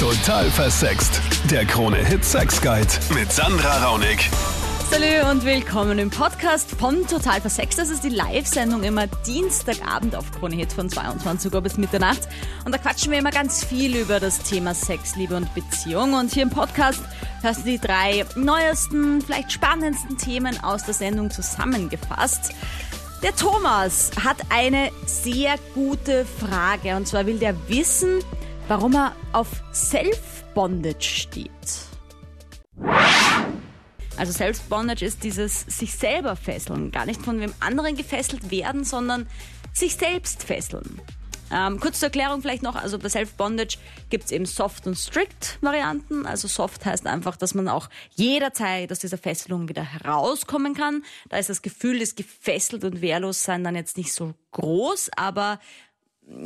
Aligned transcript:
Total 0.00 0.50
versext. 0.50 1.20
Der 1.50 1.66
Krone-Hit 1.66 2.24
Sex 2.24 2.62
Guide 2.62 2.88
mit 3.14 3.30
Sandra 3.30 3.84
Raunig. 3.84 4.30
Salü 4.90 5.30
und 5.30 5.44
willkommen 5.44 5.98
im 5.98 6.08
Podcast 6.08 6.70
von 6.70 7.06
Total 7.06 7.38
Versext. 7.42 7.78
Das 7.78 7.90
ist 7.90 8.02
die 8.02 8.08
Live-Sendung 8.08 8.82
immer 8.82 9.08
Dienstagabend 9.26 10.16
auf 10.16 10.32
Krone 10.32 10.56
Hit 10.56 10.72
von 10.72 10.88
22 10.88 11.52
Uhr 11.52 11.60
bis 11.60 11.76
Mitternacht. 11.76 12.26
Und 12.64 12.74
da 12.74 12.78
quatschen 12.78 13.12
wir 13.12 13.18
immer 13.18 13.30
ganz 13.30 13.62
viel 13.62 13.94
über 13.94 14.20
das 14.20 14.38
Thema 14.38 14.74
Sex, 14.74 15.16
Liebe 15.16 15.36
und 15.36 15.54
Beziehung. 15.54 16.14
Und 16.14 16.32
hier 16.32 16.44
im 16.44 16.50
Podcast 16.50 17.02
hörst 17.42 17.60
du 17.60 17.64
die 17.64 17.78
drei 17.78 18.24
neuesten, 18.36 19.20
vielleicht 19.20 19.52
spannendsten 19.52 20.16
Themen 20.16 20.64
aus 20.64 20.82
der 20.84 20.94
Sendung 20.94 21.30
zusammengefasst. 21.30 22.54
Der 23.22 23.36
Thomas 23.36 24.12
hat 24.24 24.38
eine 24.48 24.92
sehr 25.04 25.56
gute 25.74 26.24
Frage. 26.24 26.96
Und 26.96 27.06
zwar 27.06 27.26
will 27.26 27.38
der 27.38 27.54
wissen, 27.68 28.24
warum 28.70 28.94
er 28.94 29.16
auf 29.32 29.48
Self-Bondage 29.72 31.02
steht. 31.02 31.50
Also 34.16 34.30
Selbstbondage 34.30 35.04
ist 35.04 35.24
dieses 35.24 35.62
sich 35.62 35.92
selber 35.92 36.36
fesseln, 36.36 36.92
gar 36.92 37.04
nicht 37.04 37.20
von 37.20 37.40
wem 37.40 37.52
anderen 37.58 37.96
gefesselt 37.96 38.52
werden, 38.52 38.84
sondern 38.84 39.26
sich 39.72 39.96
selbst 39.96 40.44
fesseln. 40.44 41.00
Ähm, 41.52 41.80
kurz 41.80 41.98
zur 41.98 42.06
Erklärung 42.10 42.42
vielleicht 42.42 42.62
noch, 42.62 42.76
also 42.76 42.96
bei 43.00 43.08
Self-Bondage 43.08 43.78
gibt 44.08 44.26
es 44.26 44.30
eben 44.30 44.46
Soft- 44.46 44.86
und 44.86 44.94
Strict-Varianten. 44.94 46.24
Also 46.24 46.46
Soft 46.46 46.86
heißt 46.86 47.08
einfach, 47.08 47.34
dass 47.34 47.54
man 47.54 47.66
auch 47.66 47.88
jederzeit 48.14 48.92
aus 48.92 49.00
dieser 49.00 49.18
Fesselung 49.18 49.68
wieder 49.68 49.82
herauskommen 49.82 50.74
kann. 50.74 51.02
Da 51.28 51.38
ist 51.38 51.50
das 51.50 51.62
Gefühl 51.62 51.98
des 51.98 52.14
gefesselt 52.14 52.84
und 52.84 53.02
wehrlos 53.02 53.42
sein 53.42 53.64
dann 53.64 53.74
jetzt 53.74 53.96
nicht 53.96 54.12
so 54.12 54.32
groß, 54.52 55.10
aber 55.16 55.58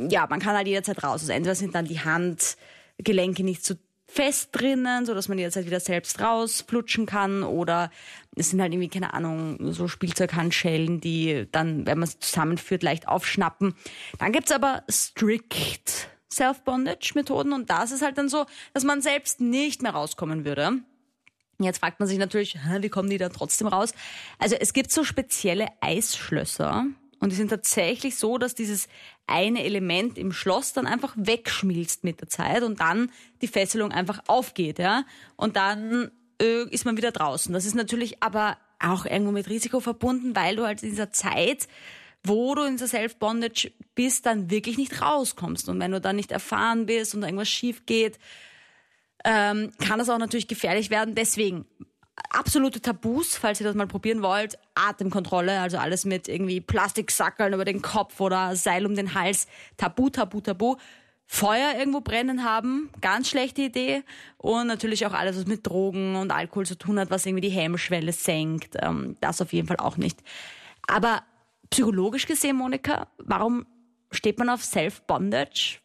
ja, 0.09 0.27
man 0.29 0.41
kann 0.41 0.57
halt 0.57 0.67
jederzeit 0.67 1.03
raus. 1.03 1.21
Also 1.23 1.33
entweder 1.33 1.55
sind 1.55 1.75
dann 1.75 1.87
die 1.87 2.01
Handgelenke 2.01 3.45
nicht 3.45 3.65
so 3.65 3.75
fest 4.07 4.51
drinnen, 4.53 5.07
so 5.07 5.15
dass 5.15 5.29
man 5.29 5.39
jederzeit 5.39 5.67
wieder 5.67 5.81
selbst 5.81 6.21
rausflutschen 6.21 7.07
kann 7.07 7.43
oder 7.43 7.91
es 8.37 8.51
sind 8.51 8.61
halt 8.61 8.73
irgendwie, 8.73 8.89
keine 8.89 9.15
Ahnung, 9.15 9.73
so 9.73 9.89
Spielzeughandschellen, 9.89 11.01
die 11.01 11.49
dann, 11.51 11.87
wenn 11.87 11.99
man 11.99 12.09
sie 12.09 12.19
zusammenführt, 12.21 12.83
leicht 12.83 13.09
aufschnappen. 13.09 13.75
Dann 14.19 14.33
gibt's 14.33 14.53
aber 14.53 14.85
strict 14.91 16.09
Self-Bondage-Methoden 16.31 17.53
und 17.53 17.71
das 17.71 17.93
ist 17.93 18.03
halt 18.03 18.19
dann 18.19 18.29
so, 18.29 18.47
dass 18.73 18.85
man 18.85 19.01
selbst 19.01 19.41
nicht 19.41 19.83
mehr 19.83 19.93
rauskommen 19.93 20.45
würde. 20.45 20.81
Jetzt 21.59 21.79
fragt 21.79 22.01
man 22.01 22.09
sich 22.09 22.19
natürlich, 22.19 22.59
wie 22.81 22.89
kommen 22.89 23.11
die 23.11 23.19
da 23.19 23.29
trotzdem 23.29 23.69
raus? 23.69 23.95
Also 24.39 24.57
es 24.57 24.73
gibt 24.73 24.91
so 24.91 25.05
spezielle 25.05 25.69
Eisschlösser, 25.81 26.87
und 27.25 27.31
die 27.31 27.37
sind 27.37 27.49
tatsächlich 27.49 28.17
so, 28.17 28.37
dass 28.37 28.55
dieses 28.55 28.87
eine 29.27 29.65
Element 29.65 30.19
im 30.19 30.31
Schloss 30.31 30.75
dann 30.75 30.87
einfach 30.87 31.15
wegschmilzt 31.17 32.05
mit 32.05 32.21
der 32.21 32.29
Zeit 32.29 32.63
und 32.63 32.81
dann 32.81 33.11
die 33.41 33.49
Fesselung 33.49 33.93
einfach 33.93 34.21
aufgeht, 34.27 34.79
ja. 34.79 35.07
Und 35.35 35.57
dann 35.57 36.11
äh, 36.39 36.69
ist 36.69 36.85
man 36.85 36.99
wieder 36.99 37.13
draußen. 37.13 37.51
Das 37.55 37.65
ist 37.65 37.75
natürlich 37.77 38.23
aber 38.23 38.59
auch 38.79 39.07
irgendwo 39.07 39.33
mit 39.33 39.49
Risiko 39.49 39.81
verbunden, 39.81 40.37
weil 40.37 40.57
du 40.57 40.67
halt 40.67 40.83
in 40.83 40.91
dieser 40.91 41.13
Zeit, 41.13 41.67
wo 42.25 42.55
du 42.55 42.65
in 42.65 42.73
dieser 42.73 42.89
Self-Bondage 42.89 43.73
bist, 43.95 44.27
dann 44.27 44.51
wirklich 44.51 44.77
nicht 44.77 45.01
rauskommst. 45.01 45.71
Und 45.71 45.81
wenn 45.81 45.93
du 45.93 46.03
dann 46.03 46.17
nicht 46.17 46.31
erfahren 46.31 46.85
bist 46.85 47.15
und 47.15 47.23
irgendwas 47.23 47.49
schief 47.49 47.87
geht, 47.87 48.19
ähm, 49.25 49.73
kann 49.79 49.99
das 49.99 50.11
auch 50.11 50.19
natürlich 50.19 50.47
gefährlich 50.47 50.91
werden. 50.91 51.15
Deswegen 51.15 51.65
absolute 52.31 52.81
Tabus, 52.81 53.37
falls 53.37 53.61
ihr 53.61 53.67
das 53.67 53.75
mal 53.75 53.87
probieren 53.87 54.23
wollt. 54.23 54.59
Atemkontrolle, 54.75 55.61
also 55.61 55.79
alles 55.79 56.05
mit 56.05 56.29
irgendwie 56.29 56.61
Plastiksackeln 56.61 57.53
über 57.53 57.65
den 57.65 57.83
Kopf 57.83 58.21
oder 58.21 58.57
Seil 58.57 58.87
um 58.87 58.95
den 58.95 59.15
Hals. 59.15 59.47
Tabu, 59.77 60.11
tabu, 60.11 60.41
tabu. 60.41 60.77
Feuer 61.27 61.75
irgendwo 61.79 62.01
brennen 62.03 62.45
haben, 62.45 62.91
ganz 63.01 63.31
schlechte 63.31 63.63
Idee. 63.63 64.03
Und 64.37 64.67
natürlich 64.67 65.07
auch 65.07 65.15
alles, 65.15 65.37
was 65.37 65.47
mit 65.47 65.67
Drogen 65.67 66.17
und 66.17 66.31
Alkohol 66.31 66.67
zu 66.67 66.77
tun 66.77 66.99
hat, 66.99 67.11
was 67.11 67.25
irgendwie 67.25 67.49
die 67.49 67.55
Hemmschwelle 67.55 68.13
senkt. 68.13 68.77
Ähm, 68.81 69.17
das 69.21 69.41
auf 69.41 69.53
jeden 69.53 69.67
Fall 69.67 69.79
auch 69.79 69.97
nicht. 69.97 70.23
Aber 70.87 71.23
psychologisch 71.71 72.27
gesehen, 72.27 72.57
Monika, 72.57 73.09
warum 73.19 73.67
steht 74.11 74.39
man 74.39 74.51
auf 74.51 74.63
Self-Bondage? 74.63 75.81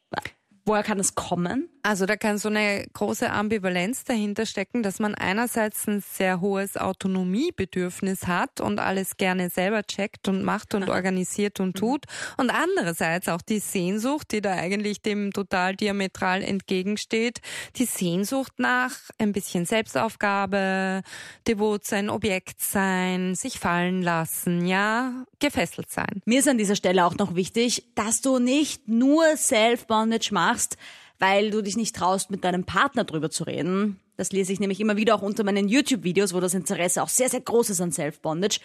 Woher 0.65 0.83
kann 0.83 0.99
es 0.99 1.15
kommen? 1.15 1.69
Also 1.81 2.05
da 2.05 2.17
kann 2.17 2.37
so 2.37 2.49
eine 2.49 2.85
große 2.93 3.29
Ambivalenz 3.29 4.03
dahinter 4.03 4.45
stecken, 4.45 4.83
dass 4.83 4.99
man 4.99 5.15
einerseits 5.15 5.87
ein 5.87 6.01
sehr 6.01 6.41
hohes 6.41 6.75
Autonomiebedürfnis 6.77 8.27
hat 8.27 8.59
und 8.59 8.79
alles 8.79 9.17
gerne 9.17 9.49
selber 9.49 9.83
checkt 9.83 10.27
und 10.27 10.43
macht 10.43 10.73
und 10.73 10.89
organisiert 10.89 11.59
und 11.59 11.75
mhm. 11.75 11.79
tut 11.79 12.05
und 12.37 12.49
andererseits 12.49 13.29
auch 13.29 13.41
die 13.41 13.59
Sehnsucht, 13.59 14.31
die 14.31 14.41
da 14.41 14.51
eigentlich 14.51 15.01
dem 15.01 15.31
total 15.31 15.75
diametral 15.75 16.43
entgegensteht, 16.43 17.39
die 17.77 17.85
Sehnsucht 17.85 18.53
nach 18.57 18.91
ein 19.17 19.31
bisschen 19.31 19.65
Selbstaufgabe, 19.65 21.01
devot 21.47 21.85
sein, 21.85 22.09
Objekt 22.09 22.61
sein, 22.61 23.35
sich 23.35 23.59
fallen 23.59 24.01
lassen, 24.01 24.65
ja, 24.65 25.25
gefesselt 25.39 25.91
sein. 25.91 26.21
Mir 26.25 26.39
ist 26.39 26.47
an 26.47 26.57
dieser 26.57 26.75
Stelle 26.75 27.05
auch 27.05 27.17
noch 27.17 27.35
wichtig, 27.35 27.85
dass 27.95 28.21
du 28.21 28.39
nicht 28.39 28.87
nur 28.87 29.37
Self-Bondage 29.37 30.29
machst, 30.33 30.77
weil 31.19 31.51
du 31.51 31.61
dich 31.61 31.77
nicht 31.77 31.95
traust, 31.95 32.31
mit 32.31 32.43
deinem 32.43 32.63
Partner 32.63 33.03
drüber 33.03 33.29
zu 33.29 33.43
reden. 33.43 33.99
Das 34.17 34.31
lese 34.31 34.51
ich 34.51 34.59
nämlich 34.59 34.81
immer 34.81 34.97
wieder 34.97 35.15
auch 35.15 35.21
unter 35.21 35.43
meinen 35.43 35.69
YouTube-Videos, 35.69 36.33
wo 36.33 36.39
das 36.39 36.53
Interesse 36.53 37.03
auch 37.03 37.07
sehr, 37.07 37.29
sehr 37.29 37.41
groß 37.41 37.69
ist 37.69 37.81
an 37.81 37.91
Self-Bondage. 37.91 38.59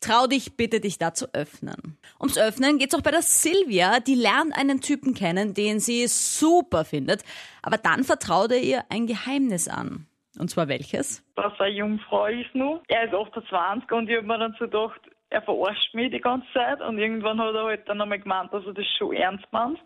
Trau 0.00 0.26
dich 0.26 0.56
bitte, 0.56 0.80
dich 0.80 0.98
da 0.98 1.12
zu 1.14 1.34
öffnen. 1.34 1.98
Ums 2.18 2.38
Öffnen 2.38 2.78
geht's 2.78 2.94
auch 2.94 3.02
bei 3.02 3.10
der 3.10 3.22
Silvia. 3.22 4.00
Die 4.00 4.14
lernt 4.14 4.56
einen 4.56 4.80
Typen 4.80 5.14
kennen, 5.14 5.52
den 5.52 5.78
sie 5.78 6.06
super 6.06 6.84
findet. 6.84 7.22
Aber 7.62 7.76
dann 7.76 8.04
vertraut 8.04 8.52
er 8.52 8.62
ihr 8.62 8.84
ein 8.88 9.06
Geheimnis 9.06 9.68
an. 9.68 10.06
Und 10.38 10.48
zwar 10.48 10.68
welches? 10.68 11.22
Dass 11.34 11.52
er 11.58 11.68
Jungfrau 11.68 12.26
ist 12.26 12.54
nur. 12.54 12.82
Er 12.88 13.04
ist 13.04 13.14
28 13.14 13.90
und 13.90 14.08
ich 14.08 14.16
habe 14.16 14.26
mir 14.26 14.38
dann 14.38 14.56
so 14.58 14.64
gedacht, 14.64 15.00
er 15.28 15.42
verarscht 15.42 15.94
mich 15.94 16.10
die 16.10 16.20
ganze 16.20 16.46
Zeit. 16.54 16.80
Und 16.80 16.98
irgendwann 16.98 17.40
hat 17.40 17.54
er 17.54 17.64
halt 17.64 17.88
dann 17.88 18.00
einmal 18.00 18.20
gemeint, 18.20 18.52
dass 18.52 18.64
er 18.64 18.72
das 18.72 18.86
schon 18.96 19.12
ernst 19.12 19.46
meint. 19.52 19.78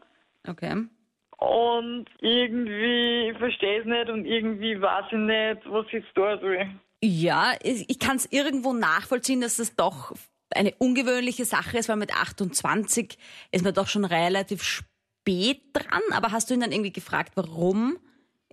Okay. 0.46 0.84
Und 1.38 2.06
irgendwie 2.20 3.30
ich 3.30 3.38
verstehe 3.38 3.80
es 3.80 3.86
nicht 3.86 4.08
und 4.08 4.24
irgendwie 4.24 4.80
weiß 4.80 5.06
ich 5.10 5.18
nicht, 5.18 5.60
was 5.66 5.86
ich 5.92 6.04
tun 6.14 6.38
soll. 6.40 6.70
Ja, 7.02 7.52
ich 7.62 7.98
kann 7.98 8.16
es 8.16 8.30
irgendwo 8.32 8.72
nachvollziehen, 8.72 9.40
dass 9.40 9.58
das 9.58 9.76
doch 9.76 10.14
eine 10.54 10.72
ungewöhnliche 10.78 11.44
Sache 11.44 11.78
ist, 11.78 11.88
weil 11.88 11.96
mit 11.96 12.14
28 12.14 13.18
ist 13.52 13.64
man 13.64 13.74
doch 13.74 13.88
schon 13.88 14.04
relativ 14.04 14.62
spät 14.62 15.60
dran. 15.72 16.02
Aber 16.12 16.32
hast 16.32 16.48
du 16.48 16.54
ihn 16.54 16.60
dann 16.60 16.72
irgendwie 16.72 16.92
gefragt, 16.92 17.32
warum 17.34 17.98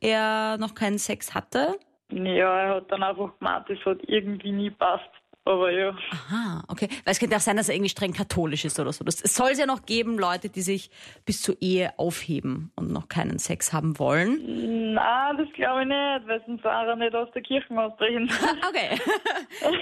er 0.01 0.57
noch 0.57 0.75
keinen 0.75 0.97
Sex 0.97 1.33
hatte? 1.33 1.77
Ja, 2.11 2.59
er 2.59 2.75
hat 2.75 2.91
dann 2.91 3.03
einfach 3.03 3.37
gemeint, 3.37 3.69
es 3.69 3.85
hat 3.85 3.99
irgendwie 4.07 4.51
nie 4.51 4.71
passt 4.71 5.09
aber 5.43 5.71
ja. 5.71 5.95
Aha, 6.11 6.63
okay. 6.67 6.87
Weil 7.03 7.13
es 7.13 7.19
könnte 7.19 7.35
auch 7.35 7.41
sein, 7.41 7.57
dass 7.57 7.67
er 7.67 7.75
irgendwie 7.75 7.89
streng 7.89 8.13
katholisch 8.13 8.63
ist 8.63 8.79
oder 8.79 8.93
so. 8.93 9.03
Das, 9.03 9.21
es 9.21 9.35
soll 9.35 9.51
es 9.51 9.59
ja 9.59 9.65
noch 9.65 9.87
geben, 9.87 10.19
Leute, 10.19 10.49
die 10.49 10.61
sich 10.61 10.91
bis 11.25 11.41
zur 11.41 11.59
Ehe 11.61 11.97
aufheben 11.97 12.71
und 12.75 12.91
noch 12.91 13.07
keinen 13.07 13.39
Sex 13.39 13.73
haben 13.73 13.97
wollen. 13.97 14.93
Nein, 14.93 15.37
das 15.37 15.47
glaube 15.53 15.81
ich 15.81 15.87
nicht, 15.87 16.27
weil 16.27 16.43
sonst 16.45 16.61
Sarah 16.61 16.95
nicht 16.95 17.15
aus 17.15 17.29
der 17.33 17.41
Kirche 17.41 17.75
austreten. 17.75 18.29
okay. 18.69 19.01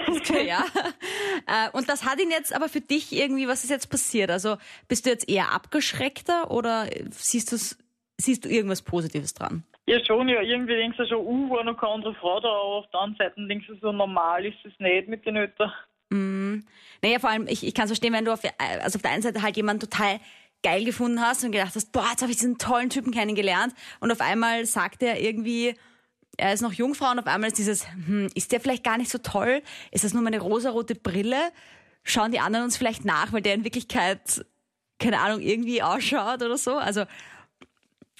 okay, 0.08 0.46
ja. 0.46 0.64
Äh, 1.46 1.70
und 1.72 1.90
das 1.90 2.04
hat 2.04 2.20
ihn 2.20 2.30
jetzt 2.30 2.54
aber 2.54 2.70
für 2.70 2.80
dich 2.80 3.12
irgendwie, 3.12 3.46
was 3.46 3.62
ist 3.62 3.70
jetzt 3.70 3.90
passiert? 3.90 4.30
Also 4.30 4.56
bist 4.88 5.04
du 5.04 5.10
jetzt 5.10 5.28
eher 5.28 5.52
abgeschreckter 5.52 6.50
oder 6.50 6.88
siehst, 7.10 7.78
siehst 8.16 8.44
du 8.44 8.48
irgendwas 8.48 8.80
Positives 8.80 9.34
dran? 9.34 9.64
Ja, 9.90 9.98
schon, 10.04 10.28
ja. 10.28 10.40
Irgendwie 10.40 10.76
denkst 10.76 10.98
du 10.98 11.06
schon, 11.08 11.26
uh, 11.26 11.50
war 11.50 11.64
noch 11.64 11.76
keine 11.76 11.94
andere 11.94 12.14
Frau 12.14 12.38
da, 12.38 12.48
aber 12.48 12.76
auf 12.76 12.90
der 12.92 13.00
anderen 13.00 13.18
Seite 13.18 13.46
denkst 13.48 13.66
du 13.66 13.74
so, 13.82 13.90
normal 13.90 14.46
ist 14.46 14.58
es 14.64 14.72
nicht 14.78 15.08
mit 15.08 15.26
den 15.26 15.34
Eltern. 15.34 15.72
Mm. 16.10 16.60
Naja, 17.02 17.18
vor 17.18 17.30
allem, 17.30 17.48
ich, 17.48 17.66
ich 17.66 17.74
kann 17.74 17.86
es 17.86 17.90
verstehen, 17.90 18.12
wenn 18.12 18.24
du 18.24 18.32
auf, 18.32 18.40
also 18.58 18.98
auf 18.98 19.02
der 19.02 19.10
einen 19.10 19.22
Seite 19.22 19.42
halt 19.42 19.56
jemanden 19.56 19.80
total 19.80 20.20
geil 20.62 20.84
gefunden 20.84 21.20
hast 21.20 21.42
und 21.42 21.50
gedacht 21.50 21.74
hast, 21.74 21.90
boah, 21.90 22.06
jetzt 22.08 22.22
habe 22.22 22.30
ich 22.30 22.38
diesen 22.38 22.56
tollen 22.56 22.88
Typen 22.88 23.12
kennengelernt 23.12 23.74
und 23.98 24.12
auf 24.12 24.20
einmal 24.20 24.64
sagt 24.64 25.02
er 25.02 25.20
irgendwie, 25.20 25.74
er 26.36 26.52
ist 26.52 26.60
noch 26.60 26.72
Jungfrau 26.72 27.10
und 27.10 27.18
auf 27.18 27.26
einmal 27.26 27.48
ist 27.48 27.58
dieses, 27.58 27.90
hm, 27.90 28.28
ist 28.36 28.52
der 28.52 28.60
vielleicht 28.60 28.84
gar 28.84 28.96
nicht 28.96 29.10
so 29.10 29.18
toll? 29.18 29.60
Ist 29.90 30.04
das 30.04 30.14
nur 30.14 30.22
meine 30.22 30.38
rosarote 30.38 30.94
Brille? 30.94 31.50
Schauen 32.04 32.30
die 32.30 32.38
anderen 32.38 32.66
uns 32.66 32.76
vielleicht 32.76 33.04
nach, 33.04 33.32
weil 33.32 33.42
der 33.42 33.54
in 33.54 33.64
Wirklichkeit, 33.64 34.44
keine 35.00 35.18
Ahnung, 35.18 35.40
irgendwie 35.40 35.82
ausschaut 35.82 36.42
oder 36.42 36.58
so? 36.58 36.76
Also 36.76 37.06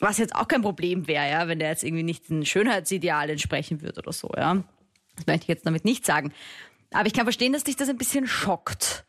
was 0.00 0.18
jetzt 0.18 0.34
auch 0.34 0.48
kein 0.48 0.62
Problem 0.62 1.06
wäre, 1.06 1.30
ja, 1.30 1.48
wenn 1.48 1.58
der 1.58 1.68
jetzt 1.68 1.84
irgendwie 1.84 2.02
nicht 2.02 2.30
ein 2.30 2.44
Schönheitsideal 2.44 3.30
entsprechen 3.30 3.82
würde 3.82 4.00
oder 4.00 4.12
so, 4.12 4.30
ja. 4.36 4.62
Das 5.16 5.26
möchte 5.26 5.44
ich 5.44 5.48
jetzt 5.48 5.66
damit 5.66 5.84
nicht 5.84 6.06
sagen. 6.06 6.32
Aber 6.92 7.06
ich 7.06 7.12
kann 7.12 7.24
verstehen, 7.24 7.52
dass 7.52 7.64
dich 7.64 7.76
das 7.76 7.88
ein 7.88 7.98
bisschen 7.98 8.26
schockt. 8.26 9.04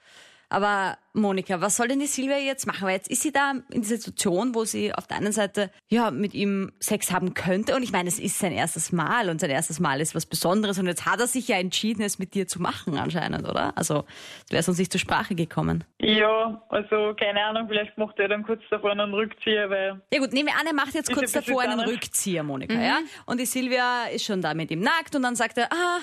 Aber 0.51 0.97
Monika, 1.13 1.61
was 1.61 1.77
soll 1.77 1.87
denn 1.87 1.99
die 1.99 2.07
Silvia 2.07 2.37
jetzt 2.37 2.67
machen? 2.67 2.85
Weil 2.85 2.95
jetzt 2.95 3.09
ist 3.09 3.21
sie 3.21 3.31
da 3.31 3.53
in 3.71 3.83
dieser 3.83 3.95
Situation, 3.95 4.53
wo 4.53 4.65
sie 4.65 4.93
auf 4.93 5.07
der 5.07 5.15
einen 5.15 5.31
Seite 5.31 5.71
ja 5.87 6.11
mit 6.11 6.33
ihm 6.33 6.73
Sex 6.79 7.13
haben 7.13 7.33
könnte. 7.33 7.73
Und 7.73 7.83
ich 7.83 7.93
meine, 7.93 8.09
es 8.09 8.19
ist 8.19 8.37
sein 8.37 8.51
erstes 8.51 8.91
Mal 8.91 9.29
und 9.29 9.39
sein 9.39 9.49
erstes 9.49 9.79
Mal 9.79 10.01
ist 10.01 10.13
was 10.13 10.25
Besonderes. 10.25 10.77
Und 10.77 10.87
jetzt 10.87 11.05
hat 11.05 11.21
er 11.21 11.27
sich 11.27 11.47
ja 11.47 11.57
entschieden, 11.57 12.01
es 12.01 12.19
mit 12.19 12.33
dir 12.33 12.49
zu 12.49 12.61
machen 12.61 12.97
anscheinend, 12.97 13.47
oder? 13.47 13.77
Also 13.77 14.03
wäre 14.49 14.59
es 14.59 14.67
uns 14.67 14.77
nicht 14.77 14.91
zur 14.91 14.99
Sprache 14.99 15.35
gekommen. 15.35 15.85
Ja, 16.01 16.61
also 16.67 17.13
keine 17.17 17.41
Ahnung, 17.45 17.69
vielleicht 17.69 17.97
macht 17.97 18.19
er 18.19 18.27
dann 18.27 18.43
kurz 18.43 18.61
davor 18.69 18.91
einen 18.91 19.13
Rückzieher, 19.13 19.69
weil. 19.69 20.01
Ja 20.13 20.19
gut, 20.19 20.33
nehmen 20.33 20.49
wir 20.49 20.59
an, 20.59 20.67
er 20.67 20.73
macht 20.73 20.93
jetzt 20.95 21.13
kurz 21.13 21.31
davor 21.31 21.61
einen. 21.61 21.79
Rückzieher, 21.79 22.43
Monika, 22.43 22.73
ja? 22.73 22.99
Und 23.25 23.39
die 23.39 23.45
Silvia 23.45 24.03
ist 24.13 24.25
schon 24.25 24.41
da 24.41 24.53
mit 24.53 24.69
ihm 24.69 24.81
nackt 24.81 25.15
und 25.15 25.23
dann 25.23 25.35
sagt 25.35 25.57
er, 25.57 25.71
ah, 25.71 25.99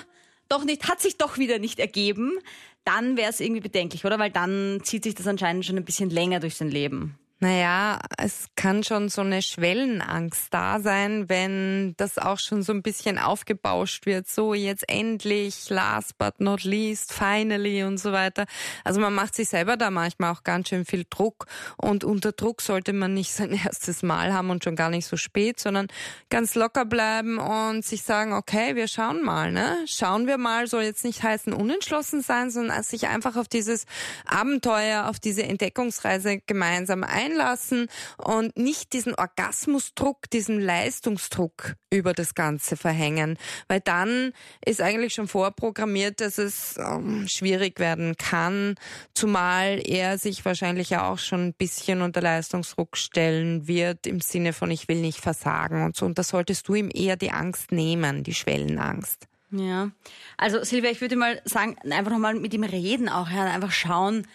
doch 0.49 0.65
nicht, 0.65 0.87
hat 0.87 0.99
sich 0.99 1.17
doch 1.17 1.37
wieder 1.37 1.59
nicht 1.59 1.79
ergeben. 1.79 2.39
Dann 2.83 3.17
wäre 3.17 3.29
es 3.29 3.39
irgendwie 3.39 3.61
bedenklich, 3.61 4.05
oder? 4.05 4.19
Weil 4.19 4.31
dann 4.31 4.81
zieht 4.83 5.03
sich 5.03 5.15
das 5.15 5.27
anscheinend 5.27 5.65
schon 5.65 5.77
ein 5.77 5.85
bisschen 5.85 6.09
länger 6.09 6.39
durch 6.39 6.55
sein 6.55 6.69
Leben. 6.69 7.17
Naja, 7.41 7.99
es 8.17 8.47
kann 8.57 8.83
schon 8.83 9.07
so 9.07 9.21
eine 9.21 9.41
Schwellenangst 9.41 10.53
da 10.53 10.81
sein, 10.81 11.29
wenn 11.29 11.93
das 11.95 12.17
auch 12.17 12.37
schon 12.37 12.63
so 12.63 12.73
ein 12.73 12.81
bisschen 12.81 13.17
aufgebauscht 13.17 14.05
wird. 14.05 14.27
So, 14.27 14.53
jetzt 14.53 14.89
endlich, 14.89 15.69
last 15.69 16.17
but 16.17 16.41
not 16.41 16.65
least, 16.65 17.13
finally 17.13 17.83
und 17.83 17.97
so 17.97 18.11
weiter. 18.11 18.45
Also 18.83 18.99
man 18.99 19.13
macht 19.13 19.35
sich 19.35 19.47
selber 19.47 19.77
da 19.77 19.89
manchmal 19.89 20.33
auch 20.33 20.43
ganz 20.43 20.67
schön 20.67 20.83
viel 20.83 21.05
Druck. 21.09 21.45
Und 21.77 22.03
unter 22.03 22.33
Druck 22.33 22.61
sollte 22.61 22.91
man 22.91 23.13
nicht 23.13 23.31
sein 23.31 23.51
erstes 23.65 24.03
Mal 24.03 24.33
haben 24.33 24.49
und 24.49 24.65
schon 24.65 24.75
gar 24.75 24.89
nicht 24.89 25.05
so 25.05 25.15
spät, 25.15 25.61
sondern 25.61 25.87
ganz 26.29 26.55
locker 26.55 26.83
bleiben 26.83 27.37
und 27.37 27.85
sich 27.85 28.03
sagen, 28.03 28.33
okay, 28.33 28.75
wir 28.75 28.89
schauen 28.89 29.23
mal, 29.23 29.53
ne? 29.53 29.77
Schauen 29.85 30.27
wir 30.27 30.37
mal, 30.37 30.67
soll 30.67 30.83
jetzt 30.83 31.05
nicht 31.05 31.23
heißen 31.23 31.53
unentschlossen 31.53 32.21
sein, 32.21 32.51
sondern 32.51 32.83
sich 32.83 33.07
einfach 33.07 33.37
auf 33.37 33.47
dieses 33.47 33.85
Abenteuer, 34.25 35.07
auf 35.07 35.19
diese 35.19 35.43
Entdeckungsreise 35.43 36.39
gemeinsam 36.45 37.05
einlassen 37.29 37.87
und 38.17 38.57
nicht 38.57 38.93
diesen 38.93 39.15
Orgasmusdruck, 39.15 40.29
diesen 40.29 40.59
Leistungsdruck 40.59 41.75
über 41.91 42.13
das 42.13 42.35
Ganze 42.35 42.77
verhängen, 42.77 43.37
weil 43.67 43.79
dann 43.81 44.31
ist 44.65 44.81
eigentlich 44.81 45.13
schon 45.13 45.27
vorprogrammiert, 45.27 46.21
dass 46.21 46.37
es 46.37 46.77
ähm, 46.77 47.27
schwierig 47.27 47.79
werden 47.79 48.15
kann, 48.17 48.75
zumal 49.13 49.81
er 49.83 50.17
sich 50.17 50.45
wahrscheinlich 50.45 50.89
ja 50.89 51.09
auch 51.09 51.19
schon 51.19 51.47
ein 51.47 51.53
bisschen 51.53 52.01
unter 52.01 52.21
Leistungsdruck 52.21 52.97
stellen 52.97 53.67
wird 53.67 54.07
im 54.07 54.21
Sinne 54.21 54.53
von 54.53 54.71
ich 54.71 54.87
will 54.87 55.01
nicht 55.01 55.19
versagen 55.19 55.83
und 55.83 55.95
so 55.95 56.05
und 56.05 56.17
da 56.17 56.23
solltest 56.23 56.67
du 56.67 56.75
ihm 56.75 56.89
eher 56.93 57.15
die 57.15 57.31
Angst 57.31 57.71
nehmen, 57.71 58.23
die 58.23 58.33
Schwellenangst. 58.33 59.27
Ja. 59.51 59.89
Also 60.37 60.63
Silvia, 60.63 60.91
ich 60.91 61.01
würde 61.01 61.15
mal 61.15 61.41
sagen, 61.43 61.75
einfach 61.89 62.11
nochmal 62.11 62.35
mit 62.35 62.53
ihm 62.53 62.63
reden 62.63 63.09
auch, 63.09 63.29
ja, 63.29 63.45
einfach 63.45 63.71
schauen. 63.71 64.27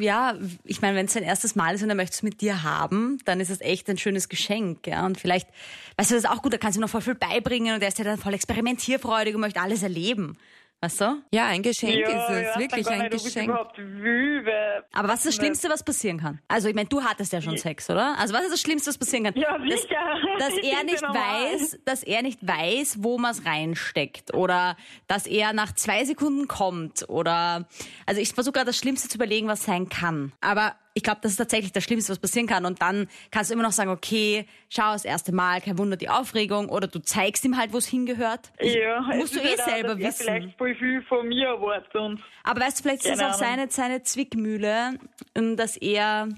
Ja, 0.00 0.36
ich 0.64 0.82
meine, 0.82 0.96
wenn 0.96 1.06
es 1.06 1.12
sein 1.12 1.22
erstes 1.22 1.54
Mal 1.54 1.74
ist 1.74 1.82
und 1.82 1.90
er 1.90 1.94
möchte 1.94 2.14
es 2.14 2.22
mit 2.22 2.40
dir 2.40 2.64
haben, 2.64 3.18
dann 3.24 3.38
ist 3.38 3.50
das 3.50 3.60
echt 3.60 3.88
ein 3.88 3.98
schönes 3.98 4.28
Geschenk, 4.28 4.86
ja. 4.86 5.06
Und 5.06 5.18
vielleicht, 5.20 5.48
weißt 5.96 6.10
du, 6.10 6.14
das 6.16 6.24
ist 6.24 6.30
auch 6.30 6.42
gut, 6.42 6.52
da 6.52 6.58
kannst 6.58 6.76
du 6.76 6.80
noch 6.80 6.90
voll 6.90 7.02
viel 7.02 7.14
beibringen 7.14 7.76
und 7.76 7.82
er 7.82 7.88
ist 7.88 7.98
ja 7.98 8.04
dann 8.04 8.18
voll 8.18 8.34
experimentierfreudig 8.34 9.34
und 9.34 9.40
möchte 9.40 9.60
alles 9.60 9.82
erleben. 9.82 10.36
Weißt 10.82 11.00
du? 11.02 11.22
Ja, 11.30 11.46
ein 11.46 11.62
Geschenk 11.62 11.94
ja, 11.94 12.08
ist 12.08 12.30
es, 12.30 12.58
wirklich 12.58 12.88
ein 12.88 13.10
nicht, 13.10 13.22
Geschenk. 13.22 13.50
Aber 13.50 15.08
was 15.08 15.18
ist 15.18 15.26
das 15.26 15.34
Schlimmste, 15.34 15.68
was 15.68 15.82
passieren 15.82 16.18
kann? 16.18 16.40
Also, 16.48 16.68
ich 16.68 16.74
meine, 16.74 16.88
du 16.88 17.02
hattest 17.02 17.34
ja 17.34 17.42
schon 17.42 17.58
Sex, 17.58 17.90
oder? 17.90 18.18
Also, 18.18 18.32
was 18.32 18.44
ist 18.44 18.52
das 18.52 18.60
Schlimmste, 18.62 18.88
was 18.88 18.96
passieren 18.96 19.24
kann? 19.24 19.36
Ja, 19.36 19.58
dass, 19.58 19.82
sicher. 19.82 19.96
dass 20.38 20.56
Ich 20.56 20.72
er 20.72 20.84
nicht 20.84 21.02
weiß, 21.02 21.80
dass 21.84 22.02
er 22.02 22.22
nicht 22.22 22.46
weiß, 22.46 22.96
wo 23.00 23.18
man 23.18 23.32
es 23.32 23.44
reinsteckt 23.44 24.32
oder 24.32 24.76
dass 25.06 25.26
er 25.26 25.52
nach 25.52 25.74
zwei 25.74 26.06
Sekunden 26.06 26.48
kommt 26.48 27.06
oder, 27.10 27.66
also 28.06 28.20
ich 28.20 28.32
versuche 28.32 28.52
gerade 28.52 28.66
das 28.66 28.78
Schlimmste 28.78 29.08
zu 29.08 29.16
überlegen, 29.18 29.48
was 29.48 29.64
sein 29.64 29.90
kann. 29.90 30.32
Aber 30.40 30.76
ich 30.94 31.02
glaube, 31.04 31.20
das 31.22 31.32
ist 31.32 31.36
tatsächlich 31.38 31.72
das 31.72 31.84
Schlimmste, 31.84 32.10
was 32.12 32.18
passieren 32.18 32.46
kann. 32.48 32.64
Und 32.64 32.82
dann 32.82 33.08
kannst 33.30 33.50
du 33.50 33.54
immer 33.54 33.62
noch 33.62 33.72
sagen, 33.72 33.90
okay, 33.90 34.46
schau 34.68 34.92
das 34.92 35.04
erste 35.04 35.32
Mal, 35.32 35.60
kein 35.60 35.78
Wunder 35.78 35.96
die 35.96 36.08
Aufregung 36.08 36.68
oder 36.68 36.88
du 36.88 36.98
zeigst 37.00 37.44
ihm 37.44 37.56
halt, 37.56 37.72
wo 37.72 37.78
es 37.78 37.86
hingehört. 37.86 38.50
Ich- 38.58 38.74
Ja, 38.74 39.00
musst 39.16 39.34
du 39.36 39.40
eh 39.40 39.44
halt 39.50 39.60
auch, 39.60 39.64
selber 39.68 39.88
er 39.90 39.98
wissen. 39.98 40.24
vielleicht 40.24 40.58
voll 40.58 40.74
viel 40.74 41.02
von 41.02 41.28
mir 41.28 41.46
erwartet. 41.48 42.20
Aber 42.44 42.60
weißt 42.60 42.78
du, 42.78 42.82
vielleicht 42.82 43.04
ist 43.04 43.12
es 43.12 43.20
auch 43.22 43.34
seine, 43.34 43.70
seine 43.70 44.02
Zwickmühle, 44.02 44.98
ähm, 45.34 45.56
dass 45.56 45.76
er 45.76 46.28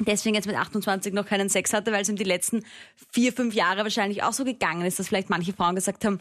deswegen 0.00 0.34
jetzt 0.34 0.46
mit 0.46 0.56
28 0.56 1.12
noch 1.12 1.26
keinen 1.26 1.48
Sex 1.48 1.72
hatte, 1.72 1.92
weil 1.92 2.02
es 2.02 2.08
ihm 2.08 2.16
die 2.16 2.24
letzten 2.24 2.64
vier, 3.12 3.32
fünf 3.32 3.54
Jahre 3.54 3.84
wahrscheinlich 3.84 4.24
auch 4.24 4.32
so 4.32 4.44
gegangen 4.44 4.84
ist, 4.84 4.98
dass 4.98 5.08
vielleicht 5.08 5.30
manche 5.30 5.52
Frauen 5.52 5.76
gesagt 5.76 6.04
haben, 6.04 6.18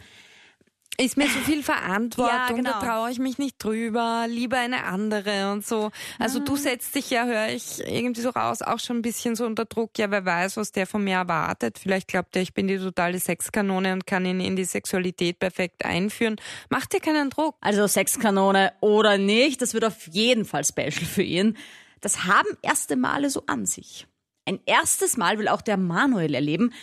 Ist 0.97 1.17
mir 1.17 1.25
zu 1.25 1.39
viel 1.39 1.63
Verantwortung, 1.63 2.35
Ja, 2.35 2.47
genau. 2.53 2.71
da 2.73 2.79
traue 2.79 3.11
ich 3.11 3.17
mich 3.17 3.37
nicht 3.39 3.63
drüber, 3.63 4.25
lieber 4.27 4.57
eine 4.57 4.83
andere 4.83 5.51
und 5.51 5.65
so. 5.65 5.89
Also 6.19 6.39
Ah. 6.39 6.43
du 6.43 6.55
setzt 6.57 6.93
dich 6.93 7.09
ja, 7.09 7.25
höre 7.25 7.47
ich 7.49 7.79
irgendwie 7.79 8.21
so 8.21 8.29
raus, 8.29 8.61
auch 8.61 8.77
schon 8.77 8.97
ein 8.97 9.01
bisschen 9.01 9.35
so 9.35 9.45
unter 9.45 9.65
Druck. 9.65 9.97
Ja, 9.97 10.11
wer 10.11 10.25
weiß, 10.25 10.57
was 10.57 10.71
der 10.73 10.85
von 10.85 11.03
mir 11.03 11.15
erwartet. 11.15 11.79
Vielleicht 11.79 12.07
glaubt 12.09 12.35
er, 12.35 12.41
ich 12.43 12.53
bin 12.53 12.67
die 12.67 12.77
totale 12.77 13.19
Sexkanone 13.19 13.93
und 13.93 14.05
kann 14.05 14.25
ihn 14.25 14.41
in 14.41 14.55
die 14.55 14.65
Sexualität 14.65 15.39
perfekt 15.39 15.85
einführen. 15.85 16.35
Mach 16.69 16.85
dir 16.85 16.99
keinen 16.99 17.29
Druck. 17.31 17.55
also 17.61 17.87
Sexkanone 17.87 18.73
oder 18.81 19.17
nicht, 19.17 19.61
das 19.61 19.73
wird 19.73 19.85
auf 19.85 20.07
jeden 20.07 20.45
Fall 20.45 20.65
special 20.65 20.91
für 20.91 21.23
ihn. 21.23 21.57
Das 22.01 22.25
haben 22.25 22.49
erste 22.61 22.95
Male 22.95 23.29
so 23.29 23.43
an 23.47 23.65
sich. 23.65 24.05
Ein 24.45 24.59
erstes 24.65 25.17
Mal 25.17 25.39
will 25.39 25.47
auch 25.47 25.61
der 25.61 25.77
Manuel 25.77 26.35
erleben, 26.35 26.73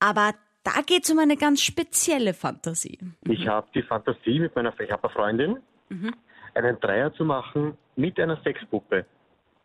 aber 0.00 0.34
da 0.64 0.80
geht 0.84 1.04
es 1.04 1.10
um 1.10 1.18
eine 1.18 1.36
ganz 1.36 1.62
spezielle 1.62 2.34
Fantasie. 2.34 2.98
Ich 3.28 3.46
habe 3.46 3.66
die 3.74 3.82
Fantasie 3.82 4.40
mit 4.40 4.56
meiner, 4.56 4.72
ich 4.80 4.90
Freundin, 5.12 5.58
einen 6.54 6.80
Dreier 6.80 7.12
zu 7.14 7.24
machen 7.24 7.76
mit 7.96 8.18
einer 8.18 8.40
Sexpuppe. 8.42 9.04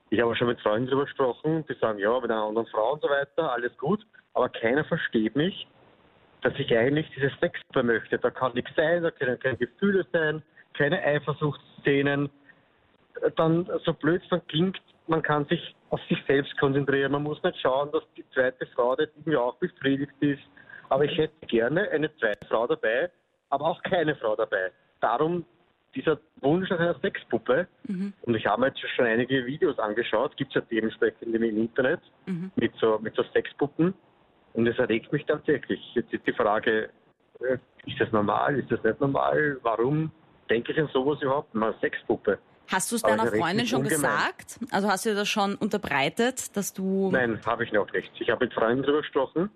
Ich 0.09 0.19
habe 0.19 0.35
schon 0.35 0.47
mit 0.47 0.59
Freunden 0.61 0.87
darüber 0.87 1.05
gesprochen, 1.05 1.65
die 1.69 1.75
sagen, 1.75 1.99
ja, 1.99 2.19
mit 2.19 2.31
einer 2.31 2.43
anderen 2.43 2.67
Frau 2.67 2.93
und 2.93 3.01
so 3.01 3.09
weiter, 3.09 3.51
alles 3.51 3.75
gut, 3.77 4.05
aber 4.33 4.49
keiner 4.49 4.83
versteht 4.83 5.35
mich, 5.35 5.67
dass 6.41 6.53
ich 6.57 6.75
eigentlich 6.75 7.09
diese 7.15 7.31
Sexpuppe 7.39 7.83
möchte. 7.83 8.17
Da 8.17 8.31
kann 8.31 8.53
nichts 8.53 8.71
sein, 8.75 9.03
da 9.03 9.11
können 9.11 9.39
keine 9.39 9.57
Gefühle 9.57 10.05
sein, 10.11 10.41
keine 10.73 11.01
Eifersuchtsszenen. 11.01 12.29
Dann, 13.35 13.69
so 13.85 13.93
blöd 13.93 14.21
es 14.23 14.29
dann 14.29 14.45
klingt, 14.47 14.79
man 15.07 15.21
kann 15.21 15.45
sich 15.45 15.75
auf 15.89 15.99
sich 16.07 16.17
selbst 16.27 16.57
konzentrieren. 16.57 17.11
Man 17.11 17.23
muss 17.23 17.41
nicht 17.43 17.59
schauen, 17.59 17.91
dass 17.91 18.03
die 18.15 18.25
zweite 18.33 18.65
Frau 18.67 18.95
nicht 18.95 19.11
irgendwie 19.15 19.37
auch 19.37 19.55
befriedigt 19.55 20.13
ist. 20.21 20.41
Aber 20.89 21.05
ich 21.05 21.17
hätte 21.17 21.45
gerne 21.47 21.89
eine 21.89 22.15
zweite 22.17 22.45
Frau 22.47 22.67
dabei, 22.67 23.09
aber 23.49 23.65
auch 23.65 23.81
keine 23.83 24.15
Frau 24.15 24.35
dabei. 24.35 24.71
Darum 25.01 25.45
dieser 25.95 26.19
Wunsch 26.41 26.69
nach 26.69 26.79
einer 26.79 26.99
Sexpuppe. 26.99 27.67
Und 28.21 28.35
ich 28.35 28.45
habe 28.45 28.61
mir 28.61 28.67
jetzt 28.67 28.79
schon 28.95 29.05
einige 29.05 29.45
Videos 29.45 29.77
angeschaut, 29.79 30.35
gibt 30.37 30.55
es 30.55 30.55
ja 30.55 30.61
dementsprechend 30.69 31.33
im 31.33 31.43
Internet 31.43 32.01
mit, 32.55 32.73
so, 32.79 32.99
mit 32.99 33.15
so 33.15 33.23
Sexpuppen. 33.33 33.93
Und 34.53 34.67
es 34.67 34.77
erregt 34.77 35.11
mich 35.11 35.25
tatsächlich. 35.25 35.79
Jetzt 35.93 36.11
ist 36.13 36.25
die 36.25 36.33
Frage, 36.33 36.89
äh, 37.39 37.57
ist 37.85 37.99
das 37.99 38.11
normal, 38.11 38.59
ist 38.59 38.71
das 38.71 38.83
nicht 38.83 38.99
normal? 38.99 39.57
Warum 39.61 40.11
denke 40.49 40.71
ich 40.71 40.79
an 40.79 40.89
sowas 40.91 41.21
überhaupt? 41.21 41.53
Mal 41.53 41.73
Sexpuppe. 41.79 42.39
Hast 42.67 42.91
du 42.91 42.95
es 42.95 43.01
deiner 43.01 43.27
Freundin 43.27 43.65
schon 43.65 43.81
ungemein. 43.81 44.01
gesagt? 44.01 44.59
Also 44.71 44.89
hast 44.89 45.05
du 45.05 45.09
dir 45.09 45.15
das 45.15 45.29
schon 45.29 45.55
unterbreitet, 45.55 46.55
dass 46.55 46.73
du... 46.73 47.09
Nein, 47.11 47.39
habe 47.45 47.63
ich 47.63 47.71
noch 47.71 47.91
nicht. 47.93 48.11
Ich 48.19 48.29
habe 48.29 48.45
mit 48.45 48.53
Freunden 48.53 48.83
darüber 48.83 49.01
gesprochen. 49.01 49.49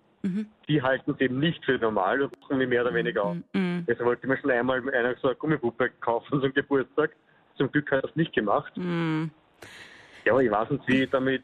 Die 0.69 0.81
halten 0.81 1.11
es 1.11 1.19
eben 1.19 1.39
nicht 1.39 1.63
für 1.65 1.77
normal 1.77 2.21
und 2.21 2.41
machen 2.41 2.57
mich 2.57 2.69
mehr 2.69 2.81
oder 2.81 2.93
weniger 2.93 3.23
auf. 3.25 3.37
Jetzt 3.87 4.03
wollte 4.03 4.25
mir 4.27 4.37
schon 4.37 4.51
einmal 4.51 4.79
einer 4.93 5.15
so 5.17 5.27
eine 5.27 5.35
Gummipuppe 5.35 5.89
kaufen 5.99 6.41
zum 6.41 6.53
Geburtstag. 6.53 7.11
Zum 7.57 7.71
Glück 7.71 7.91
hat 7.91 8.03
er 8.03 8.09
es 8.09 8.15
nicht 8.15 8.33
gemacht. 8.33 8.71
Ja, 10.25 10.39
ich 10.39 10.49
weiß 10.49 10.69
nicht, 10.69 10.87
wie 10.87 11.03
ich 11.03 11.09
damit. 11.09 11.43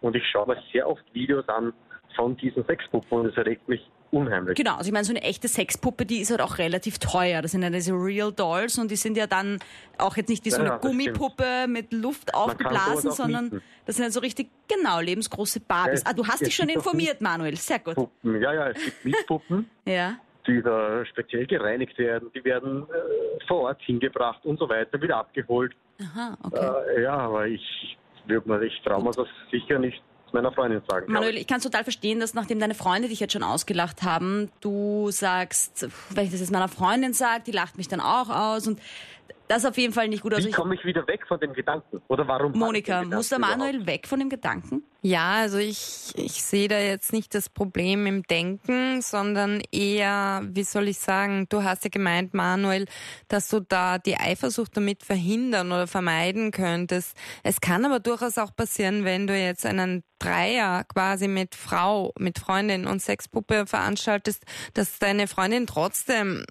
Und 0.00 0.16
ich 0.16 0.26
schaue 0.26 0.48
mir 0.48 0.62
sehr 0.72 0.88
oft 0.88 1.04
Videos 1.12 1.46
an 1.48 1.72
von 2.16 2.36
diesen 2.36 2.64
Sexpuppen 2.64 3.20
und 3.20 3.26
es 3.26 3.36
erregt 3.36 3.68
mich 3.68 3.90
unheimlich. 4.14 4.56
Genau, 4.56 4.76
also 4.76 4.88
ich 4.88 4.92
meine, 4.92 5.04
so 5.04 5.12
eine 5.12 5.22
echte 5.22 5.48
Sexpuppe, 5.48 6.06
die 6.06 6.20
ist 6.20 6.30
halt 6.30 6.40
auch 6.40 6.58
relativ 6.58 6.98
teuer. 6.98 7.42
Das 7.42 7.50
sind 7.52 7.62
ja 7.62 7.70
diese 7.70 7.92
Real 7.92 8.32
Dolls 8.32 8.78
und 8.78 8.90
die 8.90 8.96
sind 8.96 9.16
ja 9.16 9.26
dann 9.26 9.58
auch 9.98 10.16
jetzt 10.16 10.28
nicht 10.28 10.44
wie 10.44 10.50
so 10.50 10.60
eine 10.60 10.70
ja, 10.70 10.76
Gummipuppe 10.78 11.66
mit 11.68 11.92
Luft 11.92 12.34
aufgeblasen, 12.34 13.10
sondern 13.10 13.44
mieten. 13.44 13.62
das 13.86 13.96
sind 13.96 14.04
ja 14.06 14.10
so 14.10 14.20
richtig, 14.20 14.48
genau, 14.68 15.00
lebensgroße 15.00 15.60
Barbies. 15.60 16.02
Ja, 16.04 16.10
Ah, 16.10 16.12
du 16.14 16.26
hast 16.26 16.44
dich 16.46 16.54
schon 16.54 16.68
informiert, 16.68 17.20
Manuel. 17.20 17.56
Sehr 17.56 17.78
gut. 17.78 17.94
Puppen. 17.96 18.40
Ja, 18.40 18.52
ja, 18.52 18.68
es 18.70 18.82
gibt 18.84 19.04
Mietpuppen, 19.04 19.68
Ja. 19.84 20.16
die 20.46 20.62
da 20.62 21.04
speziell 21.06 21.46
gereinigt 21.46 21.96
werden. 21.98 22.30
Die 22.34 22.44
werden 22.44 22.82
äh, 22.88 23.44
vor 23.46 23.62
Ort 23.62 23.80
hingebracht 23.82 24.44
und 24.44 24.58
so 24.58 24.68
weiter, 24.68 25.00
wieder 25.00 25.16
abgeholt. 25.18 25.72
Aha, 26.00 26.36
okay. 26.42 26.96
Äh, 26.96 27.02
ja, 27.02 27.16
aber 27.16 27.46
ich 27.46 27.96
würde 28.26 28.48
mir, 28.48 28.62
ich 28.62 28.80
traue 28.84 29.02
mir 29.04 29.10
das 29.12 29.28
sicher 29.50 29.78
nicht 29.78 30.02
meiner 30.34 30.52
Freundin 30.52 30.82
sagen. 30.88 31.10
Manuel, 31.10 31.36
ich 31.36 31.46
kann 31.46 31.60
total 31.60 31.84
verstehen, 31.84 32.20
dass 32.20 32.34
nachdem 32.34 32.60
deine 32.60 32.74
Freunde 32.74 33.08
dich 33.08 33.20
jetzt 33.20 33.32
schon 33.32 33.42
ausgelacht 33.42 34.02
haben, 34.02 34.50
du 34.60 35.10
sagst, 35.10 35.88
wenn 36.10 36.26
ich 36.26 36.30
das 36.30 36.40
jetzt 36.40 36.52
meiner 36.52 36.68
Freundin 36.68 37.14
sage, 37.14 37.44
die 37.46 37.52
lacht 37.52 37.78
mich 37.78 37.88
dann 37.88 38.00
auch 38.00 38.28
aus 38.28 38.66
und 38.66 38.80
Das 39.46 39.58
ist 39.58 39.68
auf 39.68 39.76
jeden 39.76 39.92
Fall 39.92 40.08
nicht 40.08 40.22
gut. 40.22 40.32
Also 40.32 40.46
Wie 40.46 40.50
ich, 40.50 40.56
komme 40.56 40.74
ich 40.74 40.84
wieder 40.84 41.06
weg 41.06 41.26
von 41.28 41.38
dem 41.38 41.52
Gedanken? 41.52 42.00
Oder 42.08 42.26
warum? 42.26 42.52
Monika, 42.52 43.04
muss 43.04 43.28
der 43.28 43.38
Manuel 43.38 43.74
überhaupt? 43.74 43.86
weg 43.86 44.06
von 44.08 44.18
dem 44.18 44.30
Gedanken? 44.30 44.82
Ja, 45.02 45.32
also 45.32 45.58
ich, 45.58 46.14
ich 46.16 46.42
sehe 46.42 46.66
da 46.66 46.78
jetzt 46.78 47.12
nicht 47.12 47.34
das 47.34 47.50
Problem 47.50 48.06
im 48.06 48.22
Denken, 48.22 49.02
sondern 49.02 49.62
eher, 49.70 50.42
wie 50.46 50.62
soll 50.62 50.88
ich 50.88 50.98
sagen, 50.98 51.46
du 51.50 51.62
hast 51.62 51.84
ja 51.84 51.90
gemeint, 51.90 52.32
Manuel, 52.32 52.86
dass 53.28 53.48
du 53.48 53.60
da 53.60 53.98
die 53.98 54.16
Eifersucht 54.16 54.74
damit 54.78 55.02
verhindern 55.02 55.72
oder 55.72 55.86
vermeiden 55.86 56.50
könntest. 56.50 57.14
Es 57.42 57.60
kann 57.60 57.84
aber 57.84 58.00
durchaus 58.00 58.38
auch 58.38 58.56
passieren, 58.56 59.04
wenn 59.04 59.26
du 59.26 59.38
jetzt 59.38 59.66
einen 59.66 60.04
Dreier 60.18 60.84
quasi 60.84 61.28
mit 61.28 61.54
Frau, 61.54 62.14
mit 62.18 62.38
Freundin 62.38 62.86
und 62.86 63.02
Sexpuppe 63.02 63.66
veranstaltest, 63.66 64.44
dass 64.72 64.98
deine 64.98 65.26
Freundin 65.26 65.66
trotzdem 65.66 66.46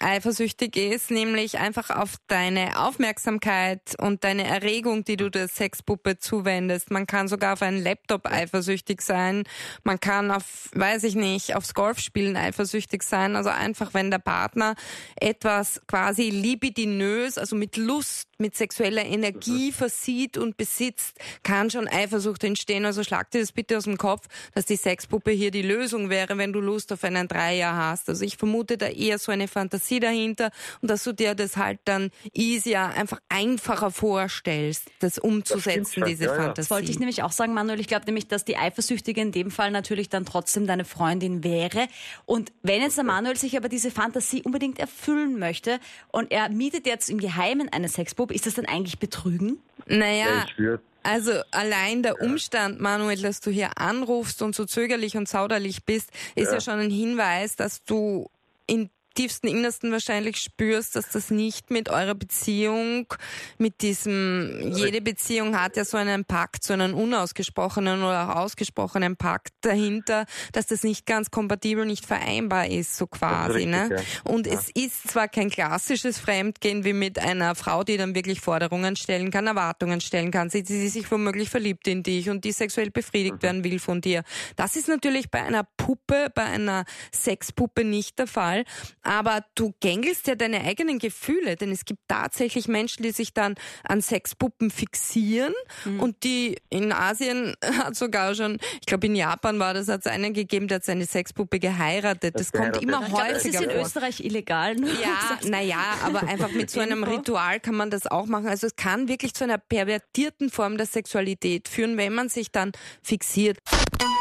eifersüchtig 0.00 0.76
ist, 0.76 1.10
nämlich 1.10 1.58
einfach 1.58 1.90
auf 1.90 2.16
deine 2.26 2.78
Aufmerksamkeit 2.78 3.94
und 3.98 4.24
deine 4.24 4.44
Erregung, 4.44 5.04
die 5.04 5.16
du 5.16 5.30
der 5.30 5.48
Sexpuppe 5.48 6.18
zuwendest. 6.18 6.90
Man 6.90 7.06
kann 7.06 7.28
sogar 7.28 7.54
auf 7.54 7.62
einen 7.62 7.82
Laptop 7.82 8.26
eifersüchtig 8.26 9.02
sein. 9.02 9.44
Man 9.84 10.00
kann 10.00 10.30
auf, 10.30 10.68
weiß 10.74 11.04
ich 11.04 11.14
nicht, 11.14 11.54
aufs 11.54 11.74
Golfspielen 11.74 12.36
eifersüchtig 12.36 13.02
sein. 13.02 13.36
Also 13.36 13.50
einfach, 13.50 13.94
wenn 13.94 14.10
der 14.10 14.18
Partner 14.18 14.74
etwas 15.20 15.80
quasi 15.86 16.30
libidinös, 16.30 17.38
also 17.38 17.56
mit 17.56 17.76
Lust, 17.76 18.28
mit 18.38 18.56
sexueller 18.56 19.04
Energie 19.04 19.72
versieht 19.72 20.38
und 20.38 20.56
besitzt, 20.56 21.18
kann 21.42 21.70
schon 21.70 21.88
Eifersucht 21.88 22.44
entstehen. 22.44 22.84
Also 22.84 23.02
schlag 23.02 23.30
dir 23.30 23.40
das 23.40 23.52
bitte 23.52 23.76
aus 23.76 23.84
dem 23.84 23.96
Kopf, 23.98 24.26
dass 24.54 24.66
die 24.66 24.76
Sexpuppe 24.76 25.30
hier 25.30 25.50
die 25.50 25.62
Lösung 25.62 26.10
wäre, 26.10 26.38
wenn 26.38 26.52
du 26.52 26.60
Lust 26.60 26.92
auf 26.92 27.04
einen 27.04 27.28
Dreier 27.28 27.74
hast. 27.74 28.08
Also 28.08 28.24
ich 28.24 28.36
vermute 28.36 28.76
da 28.78 28.86
eher 28.86 29.18
so 29.18 29.32
eine 29.32 29.48
Fantasie 29.48 30.00
dahinter 30.00 30.50
und 30.80 30.90
dass 30.90 31.04
du 31.04 31.12
dir 31.12 31.34
das 31.34 31.56
halt 31.56 31.80
dann 31.84 32.10
easier, 32.32 32.80
einfach 32.80 33.20
einfacher 33.28 33.90
vorstellst, 33.90 34.84
das 35.00 35.18
umzusetzen, 35.18 36.00
schon, 36.00 36.04
diese 36.04 36.24
ja. 36.24 36.34
Fantasie. 36.34 36.54
Das 36.56 36.70
wollte 36.70 36.90
ich 36.90 36.98
nämlich 36.98 37.22
auch 37.22 37.32
sagen, 37.32 37.54
Manuel. 37.54 37.80
Ich 37.80 37.88
glaube 37.88 38.06
nämlich, 38.06 38.28
dass 38.28 38.44
die 38.44 38.56
Eifersüchtige 38.56 39.20
in 39.20 39.32
dem 39.32 39.50
Fall 39.50 39.70
natürlich 39.70 40.08
dann 40.08 40.24
trotzdem 40.24 40.66
deine 40.66 40.84
Freundin 40.84 41.44
wäre. 41.44 41.88
Und 42.24 42.52
wenn 42.62 42.82
jetzt 42.82 42.96
der 42.96 43.04
Manuel 43.04 43.36
sich 43.36 43.56
aber 43.56 43.68
diese 43.68 43.90
Fantasie 43.90 44.42
unbedingt 44.42 44.78
erfüllen 44.78 45.38
möchte 45.38 45.78
und 46.12 46.30
er 46.30 46.48
mietet 46.48 46.86
jetzt 46.86 47.10
im 47.10 47.18
Geheimen 47.18 47.68
eine 47.68 47.88
Sexpuppe, 47.88 48.25
ist 48.30 48.46
das 48.46 48.54
dann 48.54 48.66
eigentlich 48.66 48.98
Betrügen? 48.98 49.58
naja, 49.86 50.46
Ja. 50.58 50.78
Also 51.02 51.30
allein 51.52 52.02
der 52.02 52.20
Umstand, 52.20 52.80
Manuel, 52.80 53.22
dass 53.22 53.40
du 53.40 53.52
hier 53.52 53.78
anrufst 53.78 54.42
und 54.42 54.56
so 54.56 54.64
zögerlich 54.64 55.16
und 55.16 55.28
zauderlich 55.28 55.84
bist, 55.84 56.10
ist 56.34 56.52
ja, 56.52 56.60
schon 56.60 56.80
ein 56.80 56.90
Hinweis, 56.90 57.54
dass 57.54 57.84
du 57.84 58.28
in 58.66 58.90
tiefsten 59.16 59.48
Innersten 59.48 59.90
wahrscheinlich 59.90 60.36
spürst, 60.36 60.94
dass 60.94 61.10
das 61.10 61.30
nicht 61.30 61.70
mit 61.70 61.88
eurer 61.88 62.14
Beziehung, 62.14 63.12
mit 63.58 63.82
diesem, 63.82 64.72
jede 64.72 65.00
Beziehung 65.00 65.58
hat 65.58 65.76
ja 65.76 65.84
so 65.84 65.96
einen 65.96 66.24
Pakt, 66.24 66.62
so 66.62 66.74
einen 66.74 66.94
unausgesprochenen 66.94 68.02
oder 68.02 68.30
auch 68.30 68.36
ausgesprochenen 68.36 69.16
Pakt 69.16 69.52
dahinter, 69.62 70.26
dass 70.52 70.66
das 70.66 70.84
nicht 70.84 71.06
ganz 71.06 71.30
kompatibel, 71.30 71.84
nicht 71.84 72.06
vereinbar 72.06 72.68
ist, 72.68 72.96
so 72.96 73.06
quasi. 73.06 73.52
richtig, 73.54 73.70
ne? 73.70 73.88
ja. 73.90 74.30
Und 74.30 74.46
es 74.46 74.70
ist 74.74 75.08
zwar 75.08 75.28
kein 75.28 75.50
klassisches 75.50 76.18
Fremdgehen 76.18 76.84
wie 76.84 76.92
mit 76.92 77.18
einer 77.18 77.54
Frau, 77.54 77.82
die 77.82 77.96
dann 77.96 78.14
wirklich 78.14 78.40
Forderungen 78.40 78.96
stellen 78.96 79.30
kann, 79.30 79.46
Erwartungen 79.46 80.00
stellen 80.00 80.30
kann, 80.30 80.50
sie, 80.50 80.62
sie 80.64 80.88
sich 80.88 81.10
womöglich 81.10 81.48
verliebt 81.48 81.88
in 81.88 82.02
dich 82.02 82.28
und 82.28 82.44
die 82.44 82.52
sexuell 82.52 82.90
befriedigt 82.90 83.42
werden 83.42 83.64
will 83.64 83.78
von 83.78 84.00
dir. 84.00 84.22
Das 84.56 84.76
ist 84.76 84.88
natürlich 84.88 85.30
bei 85.30 85.42
einer 85.42 85.66
Puppe, 85.76 86.30
bei 86.34 86.44
einer 86.44 86.84
Sexpuppe 87.12 87.84
nicht 87.84 88.18
der 88.18 88.26
Fall. 88.26 88.64
Aber 89.06 89.44
du 89.54 89.72
gängelst 89.80 90.26
ja 90.26 90.34
deine 90.34 90.62
eigenen 90.62 90.98
Gefühle, 90.98 91.54
denn 91.54 91.70
es 91.70 91.84
gibt 91.84 92.00
tatsächlich 92.08 92.66
Menschen, 92.66 93.04
die 93.04 93.12
sich 93.12 93.32
dann 93.32 93.54
an 93.84 94.02
Sexpuppen 94.02 94.70
fixieren 94.70 95.54
und 95.98 96.24
die 96.24 96.56
in 96.70 96.92
Asien 96.92 97.54
hat 97.78 97.94
sogar 97.94 98.34
schon, 98.34 98.58
ich 98.80 98.86
glaube 98.86 99.06
in 99.06 99.14
Japan 99.14 99.58
war 99.60 99.74
das, 99.74 99.86
hat 99.88 100.00
es 100.00 100.06
einen 100.06 100.34
gegeben, 100.34 100.66
der 100.66 100.76
hat 100.76 100.84
seine 100.84 101.06
Sexpuppe 101.06 101.60
geheiratet. 101.60 102.34
Das, 102.34 102.50
kommt 102.50 102.72
geheiratet. 102.74 102.82
immer 102.82 103.00
Ich 103.02 103.06
Ich 103.08 103.14
glaube, 103.14 103.32
das 103.32 103.44
ist 103.44 103.54
häufiger 103.54 103.64
in 103.64 103.76
vor. 103.78 103.86
Österreich 103.86 104.20
illegal. 104.24 104.74
nur 104.74 104.90
um 104.90 104.96
Ja, 105.00 105.36
das- 105.40 105.48
naja, 105.48 105.78
aber 106.02 106.22
einfach 106.28 106.50
mit 106.50 106.68
so 106.70 106.80
einem. 106.80 107.04
Ritual 107.04 107.60
kann 107.60 107.76
man 107.76 107.90
das 107.90 108.06
auch 108.08 108.26
machen. 108.26 108.48
Also 108.48 108.66
es 108.66 108.74
kann 108.74 109.06
wirklich 109.08 109.34
zu 109.34 109.44
einer 109.44 109.58
pervertierten 109.58 110.50
Form 110.50 110.76
der 110.76 110.86
Sexualität 110.86 111.68
führen, 111.68 111.96
wenn 111.96 112.12
man 112.12 112.28
sich 112.28 112.50
dann 112.50 112.72
fixiert. 113.02 113.58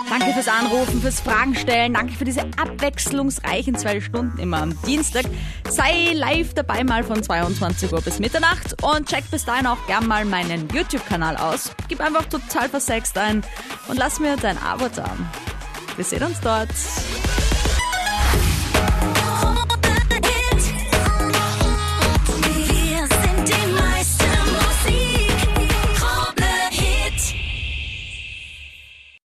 Danke 0.09 0.33
fürs 0.33 0.47
Anrufen, 0.47 1.01
fürs 1.01 1.19
Fragen 1.19 1.55
stellen. 1.55 1.93
Danke 1.93 2.13
für 2.13 2.25
diese 2.25 2.41
abwechslungsreichen 2.41 3.75
zwei 3.75 3.99
Stunden 4.01 4.37
immer 4.39 4.61
am 4.61 4.79
Dienstag. 4.83 5.25
Sei 5.69 6.13
live 6.13 6.53
dabei 6.53 6.83
mal 6.83 7.03
von 7.03 7.23
22 7.23 7.91
Uhr 7.91 8.01
bis 8.01 8.19
Mitternacht 8.19 8.81
und 8.83 9.09
check 9.09 9.29
bis 9.31 9.45
dahin 9.45 9.67
auch 9.67 9.85
gern 9.87 10.07
mal 10.07 10.25
meinen 10.25 10.67
YouTube-Kanal 10.69 11.37
aus. 11.37 11.71
Gib 11.87 12.01
einfach 12.01 12.25
total 12.25 12.69
versext 12.69 13.17
ein 13.17 13.43
und 13.87 13.97
lass 13.97 14.19
mir 14.19 14.35
dein 14.37 14.57
Abo 14.59 14.87
da. 14.95 15.09
Wir 15.95 16.05
sehen 16.05 16.23
uns 16.23 16.39
dort. 16.41 16.69